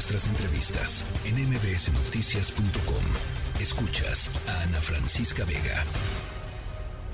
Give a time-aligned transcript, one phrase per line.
[0.00, 3.04] nuestras entrevistas en mbsnoticias.com.
[3.60, 5.84] Escuchas a Ana Francisca Vega.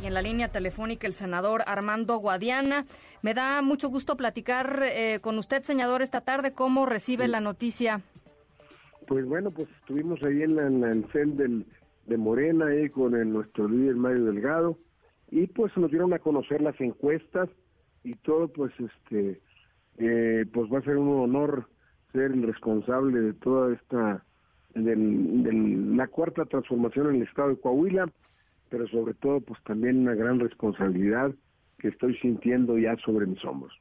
[0.00, 2.86] Y en la línea telefónica el senador Armando Guadiana.
[3.22, 6.52] Me da mucho gusto platicar eh, con usted, senador, esta tarde.
[6.52, 8.02] ¿Cómo recibe la noticia?
[9.08, 11.66] Pues bueno, pues estuvimos ahí en, la, el CEL del,
[12.06, 14.78] de Morena, ahí con nuestro líder Mario Delgado,
[15.32, 17.48] y pues nos dieron a conocer las encuestas
[18.04, 19.40] y todo, pues este,
[19.98, 21.66] eh, pues va a ser un honor
[22.16, 24.24] ser el responsable de toda esta,
[24.74, 28.10] de la cuarta transformación en el estado de Coahuila,
[28.70, 31.30] pero sobre todo pues también una gran responsabilidad
[31.78, 33.72] que estoy sintiendo ya sobre mis hombros.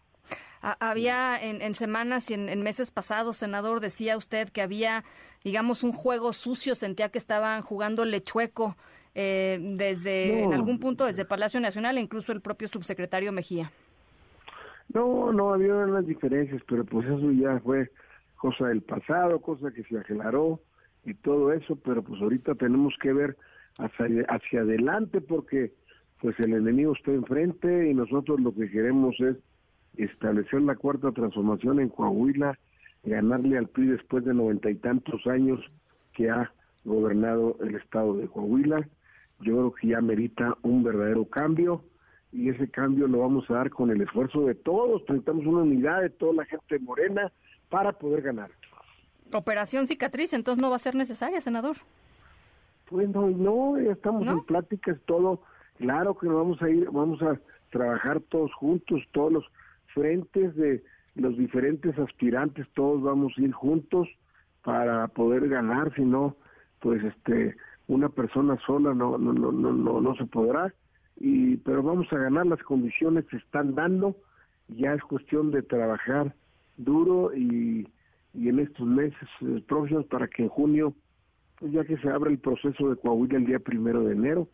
[0.61, 5.03] Había en, semanas y en, meses pasados, senador, decía usted que había,
[5.43, 8.75] digamos, un juego sucio, sentía que estaban jugando lechueco
[9.13, 13.71] eh, desde, en algún punto, desde Palacio Nacional, incluso el propio subsecretario Mejía.
[14.91, 17.91] No, no, había unas diferencias, pero pues eso ya fue
[18.35, 20.59] cosa del pasado, cosa que se aclaró
[21.05, 23.37] y todo eso, pero pues ahorita tenemos que ver
[23.77, 25.73] hacia, hacia adelante porque
[26.21, 29.37] pues el enemigo está enfrente y nosotros lo que queremos es
[29.97, 32.57] establecer la cuarta transformación en Coahuila,
[33.03, 35.59] ganarle al PRI después de noventa y tantos años
[36.13, 36.51] que ha
[36.83, 38.77] gobernado el estado de Coahuila.
[39.41, 41.83] Yo creo que ya merita un verdadero cambio
[42.35, 45.01] y ese cambio lo vamos a dar con el esfuerzo de todos.
[45.03, 47.31] Necesitamos una unidad de toda la gente morena
[47.69, 48.51] para poder ganar.
[49.31, 51.77] Operación cicatriz, entonces no va a ser necesaria, senador.
[52.89, 55.41] Pues no, no, estamos en pláticas todo.
[55.77, 57.39] Claro que nos vamos a ir, vamos a
[57.71, 59.45] trabajar todos juntos, todos los
[59.93, 60.83] frentes de
[61.15, 64.09] los diferentes aspirantes, todos vamos a ir juntos
[64.61, 66.35] para poder ganar, si no,
[66.81, 67.55] pues este,
[67.87, 70.73] una persona sola no, no, no, no, no, no se podrá.
[71.17, 74.15] Y, pero vamos a ganar, las condiciones se están dando,
[74.67, 76.33] ya es cuestión de trabajar
[76.77, 77.87] duro y,
[78.33, 80.93] en estos meses eh, próximos para que en junio,
[81.57, 84.49] pues ya que se abre el proceso de Coahuila el día primero de enero,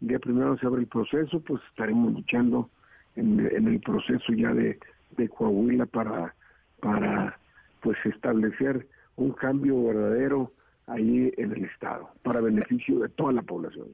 [0.00, 2.70] el día primero se abre el proceso, pues estaremos luchando
[3.14, 4.78] en, el proceso ya de,
[5.16, 6.34] de Coahuila para,
[6.80, 7.38] para
[7.82, 10.52] pues establecer un cambio verdadero
[10.86, 13.88] ahí en el Estado, para beneficio de toda la población.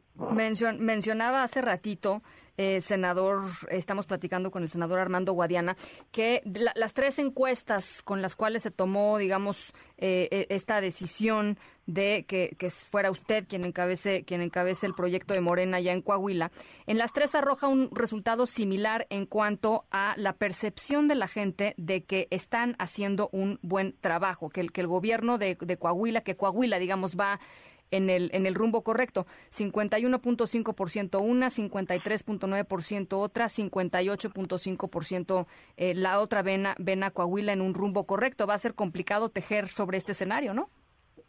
[0.78, 2.22] mencionaba hace ratito,
[2.60, 5.78] eh, senador, estamos platicando con el senador Armando Guadiana,
[6.12, 6.43] que
[6.75, 11.56] las tres encuestas con las cuales se tomó, digamos, eh, e, esta decisión
[11.87, 12.54] de que,
[12.91, 16.53] fuera usted quien encabece, quien encabece el proyecto de Morena ya en Coahuila,
[16.87, 21.72] en las tres arroja un resultado similar en cuanto a la percepción de la gente
[21.78, 26.20] de que están haciendo un buen trabajo, que el, que el gobierno de, de Coahuila,
[26.20, 27.41] que Coahuila, digamos, va
[27.90, 29.26] en el, en el rumbo correcto.
[29.50, 35.46] 51.5% una, 53.9% otra, 58.5%
[35.76, 38.46] eh, la otra vena, vena Coahuila en un rumbo correcto.
[38.46, 40.70] Va a ser complicado tejer sobre este escenario, ¿no?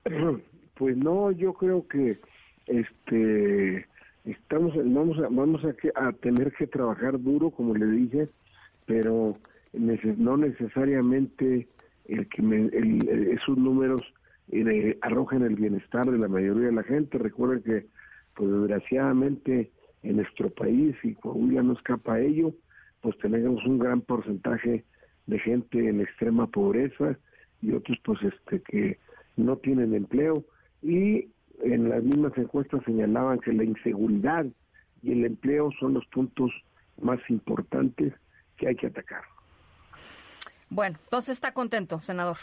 [0.73, 2.17] Pues no, yo creo que
[2.65, 3.85] este
[4.25, 8.29] estamos vamos a vamos a, tener que trabajar duro como le dije
[8.87, 9.33] pero
[9.73, 11.67] no necesariamente
[12.05, 12.41] el que
[13.33, 14.01] esos números
[14.49, 17.87] eh, arrojen el bienestar de la mayoría de la gente recuerden que
[18.35, 19.71] pues desgraciadamente
[20.03, 22.53] en nuestro país y Coahuila no escapa a ello
[23.01, 24.85] pues tenemos un gran porcentaje
[25.27, 27.17] de gente en extrema pobreza
[27.61, 28.99] y otros pues este que
[29.37, 30.43] no tienen empleo
[30.81, 31.27] y
[31.63, 34.45] en las mismas encuestas señalaban que la inseguridad
[35.03, 36.51] y el empleo son los puntos
[37.01, 38.13] más importantes
[38.57, 39.23] que hay que atacar.
[40.69, 42.37] Bueno, entonces está contento, senador.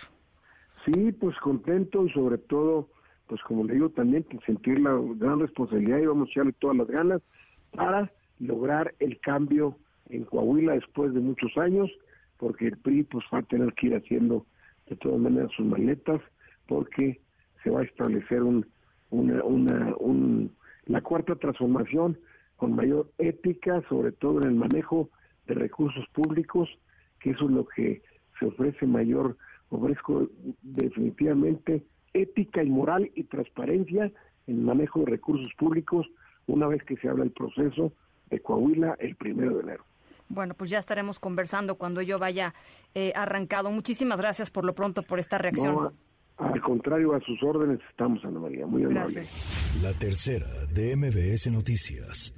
[0.85, 2.89] Sí, pues contento y sobre todo,
[3.27, 6.89] pues como le digo también, sentir la gran responsabilidad y vamos a echarle todas las
[6.89, 7.23] ganas
[7.73, 9.77] para lograr el cambio
[10.09, 11.91] en Coahuila después de muchos años,
[12.39, 14.47] porque el PRI pues va a tener que ir haciendo
[14.89, 16.21] de todas maneras sus maletas
[16.67, 17.21] porque
[17.63, 18.67] se va a establecer un,
[19.11, 20.53] una, una, un,
[20.87, 22.19] la cuarta transformación
[22.57, 25.11] con mayor ética, sobre todo en el manejo
[25.47, 26.69] de recursos públicos,
[27.21, 28.03] que eso es lo que
[28.39, 29.37] se ofrece mayor,
[29.71, 30.29] ofrezco
[30.63, 34.05] definitivamente ética y moral y transparencia
[34.47, 36.07] en el manejo de recursos públicos
[36.47, 37.93] una vez que se habla el proceso
[38.31, 39.85] de Coahuila el primero de enero.
[40.29, 42.55] Bueno, pues ya estaremos conversando cuando yo vaya
[42.95, 43.71] eh, arrancado.
[43.71, 45.93] Muchísimas gracias por lo pronto por esta reacción.
[46.37, 48.67] Al contrario, a sus órdenes estamos, Ana María.
[48.67, 49.25] Muy amable.
[49.83, 52.33] La tercera de MBS Noticias.